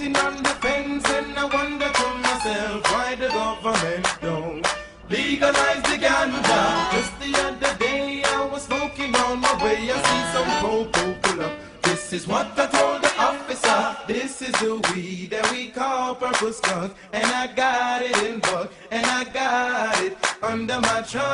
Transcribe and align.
Sitting 0.00 0.16
on 0.16 0.42
the 0.42 0.48
fence 0.64 1.10
and 1.10 1.38
I 1.38 1.44
wonder 1.44 1.90
to 1.92 2.14
myself 2.24 2.82
why 2.90 3.14
the 3.16 3.28
government 3.28 4.06
don't 4.22 4.66
legalize 5.10 5.82
the 5.82 5.98
ganja. 6.04 6.90
Just 6.90 7.12
the 7.20 7.34
other 7.46 7.74
day 7.78 8.22
I 8.24 8.46
was 8.46 8.62
smoking 8.62 9.14
on 9.14 9.40
my 9.40 9.52
way. 9.62 9.90
I 9.92 9.96
see 10.08 10.22
some 10.32 10.50
cocoa 10.62 11.14
pull 11.20 11.42
up. 11.42 11.52
This 11.82 12.12
is 12.14 12.26
what 12.26 12.46
I 12.58 12.66
told 12.68 13.02
the 13.02 13.12
officer. 13.18 13.96
This 14.06 14.40
is 14.40 14.52
the 14.52 14.80
weed 14.94 15.32
that 15.32 15.52
we 15.52 15.68
call 15.68 16.14
purple 16.14 16.54
skunk, 16.54 16.94
and 17.12 17.26
I 17.26 17.48
got 17.48 18.00
it 18.00 18.16
in 18.22 18.40
bulk, 18.40 18.72
and 18.90 19.04
I 19.04 19.24
got 19.24 20.02
it 20.02 20.16
under 20.42 20.80
my 20.80 21.02
trunk, 21.02 21.24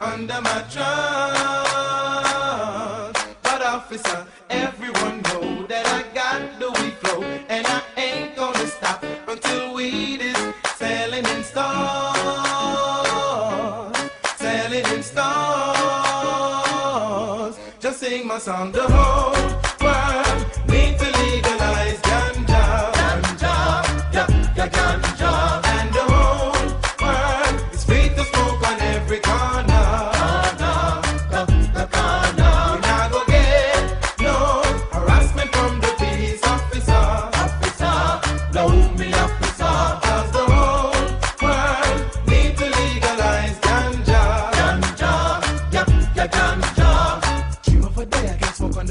under 0.00 0.40
my 0.40 0.64
trunk. 0.68 1.22
But 3.44 3.62
officer, 3.62 4.26
everyone 4.50 5.22
that 5.68 5.86
I 5.86 6.02
got 6.14 6.40
weed 6.58 6.92
flow, 7.00 7.22
and 7.48 7.66
I 7.66 7.82
ain't 7.96 8.36
gonna 8.36 8.66
stop 8.66 9.04
until 9.28 9.74
weed 9.74 10.20
is 10.20 10.36
selling 10.76 11.24
in 11.24 11.44
stores, 11.44 11.62
selling 14.36 14.86
in 14.94 15.02
stores. 15.02 15.22
Just 17.80 18.00
sing 18.00 18.26
my 18.26 18.38
song, 18.38 18.72
the 18.72 18.82
whole 18.82 19.41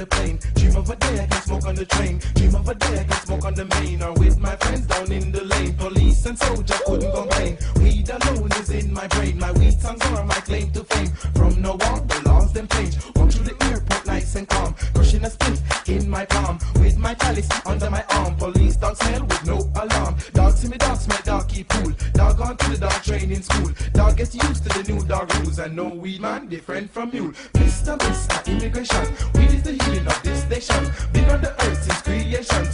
the 0.01 0.07
plane. 0.07 0.39
Dream 0.55 0.75
of 0.75 0.89
a 0.89 0.95
day 0.95 1.19
I 1.23 1.27
can 1.27 1.41
smoke 1.43 1.65
on 1.67 1.75
the 1.75 1.85
train. 1.85 2.19
Dream 2.35 2.55
of 2.55 2.67
a 2.67 2.75
day 2.75 2.99
I 3.01 3.03
can 3.03 3.19
smoke 3.25 3.45
on 3.45 3.53
the 3.53 3.65
main 3.65 4.01
or 4.01 4.13
with 4.13 4.39
my 4.39 4.55
friends 4.55 4.87
down 4.87 5.11
in 5.11 5.31
the 5.31 5.43
lane. 5.43 5.73
Police 5.75 6.25
and 6.25 6.37
soldier 6.37 6.77
couldn't 6.85 7.13
complain. 7.13 7.57
Weed 7.75 8.09
alone 8.09 8.51
is 8.53 8.69
in 8.71 8.93
my 8.93 9.07
brain. 9.07 9.37
My 9.37 9.51
weed 9.51 9.79
songs 9.79 10.01
are 10.05 10.25
my 10.25 10.41
claim 10.49 10.71
to 10.71 10.83
fame. 10.83 11.11
From 11.37 11.61
now 11.61 11.77
on, 11.89 12.07
the 12.07 12.21
laws 12.25 12.51
them 12.53 12.67
change. 12.69 12.95
Walk 13.15 13.31
through 13.31 13.45
the 13.45 13.55
airport 13.69 14.05
nice 14.07 14.35
and 14.35 14.47
calm. 14.49 14.73
Crushing 14.95 15.23
a 15.23 15.29
spliff 15.29 15.59
in 15.87 16.09
my 16.09 16.25
palm. 16.25 16.57
With 16.75 16.97
my 16.97 17.13
chalice 17.13 17.49
under 17.65 17.89
my 17.89 18.03
arm. 18.09 18.35
Police 18.37 18.77
dog 18.77 18.97
smell 18.97 19.21
with 19.21 19.45
no 19.45 19.57
alarm. 19.81 20.15
Dog 20.33 20.53
see 20.53 20.67
me 20.67 20.77
dog 20.77 20.97
smell 20.97 21.00
dog 21.00 21.00
keep 21.51 21.67
cool. 21.69 21.91
Dog 22.13 22.39
on 22.41 22.57
to 22.57 22.69
the 22.71 22.77
dog 22.77 23.03
training 23.03 23.41
school. 23.41 23.71
Dog 23.93 24.17
gets 24.17 24.33
used 24.35 24.63
to 24.63 24.69
the 24.69 24.91
new 24.91 25.03
dog 25.05 25.33
rules. 25.35 25.59
And 25.59 25.75
no 25.75 25.87
weed 25.89 26.21
man 26.21 26.47
different 26.47 26.89
from 26.89 27.11
mule. 27.11 27.31
Mr. 27.53 27.97
Mr. 27.97 28.47
Immigration. 28.47 29.05
Weed 29.35 29.51
is 29.57 29.63
the 29.63 29.73
healing 29.83 30.07
of 30.07 30.23
this 30.23 30.47
nation. 30.49 30.91
Been 31.11 31.29
on 31.29 31.41
the 31.41 31.51
earth 31.65 31.83
since 31.83 32.01
creation. 32.01 32.70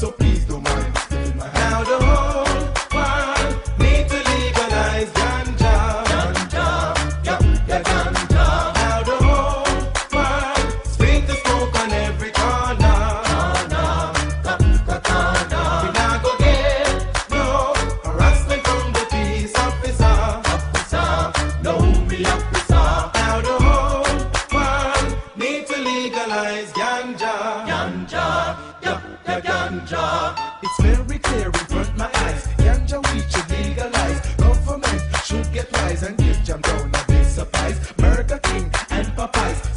And 36.04 36.18
give 36.18 36.44
jam 36.44 36.62
down 36.62 36.92
a 36.94 37.06
big 37.08 37.26
supplies. 37.26 37.94
Burger 37.94 38.40
King 38.40 38.72
and 38.90 39.08
Popeyes 39.16 39.77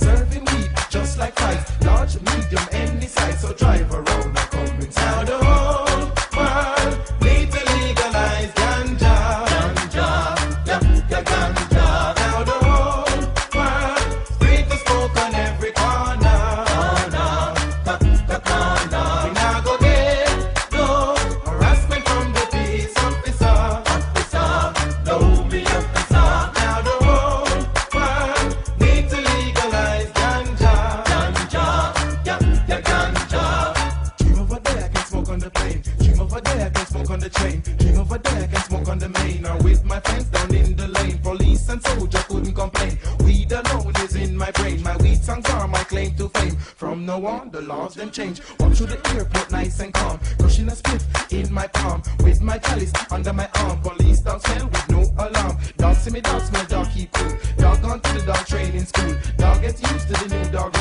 plane. 35.80 36.16
Dream 36.16 36.28
day 36.28 36.64
I 36.64 36.70
can 36.70 36.86
smoke 36.86 37.10
on 37.10 37.20
the 37.20 37.30
train. 37.30 37.60
Dream 37.60 38.04
day 38.04 38.42
I 38.42 38.46
can 38.46 38.62
smoke 38.62 38.88
on 38.88 38.98
the 38.98 39.08
main. 39.08 39.46
Or 39.46 39.56
with 39.58 39.84
my 39.84 40.00
friends 40.00 40.24
down 40.24 40.54
in 40.54 40.76
the 40.76 40.88
lane. 40.88 41.18
Police 41.18 41.68
and 41.68 41.82
soldier 41.82 42.24
couldn't 42.28 42.54
complain. 42.54 42.98
Weed 43.20 43.52
alone 43.52 43.92
is 43.96 44.16
in 44.16 44.36
my 44.36 44.50
brain. 44.52 44.82
My 44.82 44.96
weed 44.98 45.22
songs 45.22 45.48
are 45.50 45.68
my 45.68 45.82
claim 45.84 46.14
to 46.16 46.28
fame. 46.30 46.56
From 46.56 47.06
now 47.06 47.24
on, 47.26 47.50
the 47.50 47.60
laws 47.62 47.94
them 47.94 48.10
change. 48.10 48.40
Walk 48.58 48.74
through 48.74 48.86
the 48.86 49.08
airport 49.14 49.50
nice 49.50 49.80
and 49.80 49.92
calm. 49.92 50.18
Crushing 50.38 50.68
a 50.68 50.72
spliff 50.72 51.04
in 51.32 51.52
my 51.52 51.66
palm. 51.68 52.02
With 52.20 52.40
my 52.40 52.58
chalice 52.58 52.92
under 53.10 53.32
my 53.32 53.48
arm. 53.56 53.80
Police 53.80 54.20
dog 54.20 54.40
smell 54.46 54.68
with 54.68 54.90
no 54.90 55.00
alarm. 55.18 55.56
Dog 55.76 55.96
see 55.96 56.10
me 56.10 56.20
dog 56.20 56.42
smell 56.42 56.64
dog 56.66 56.90
keep 56.90 57.12
cool. 57.12 57.32
Dog 57.58 57.82
gone 57.82 58.00
to 58.00 58.12
the 58.18 58.26
dog 58.26 58.46
training 58.46 58.84
school. 58.84 59.14
Dog 59.36 59.62
gets 59.62 59.82
used 59.82 60.08
to 60.08 60.14
the 60.14 60.36
new 60.36 60.50
dog 60.50 60.72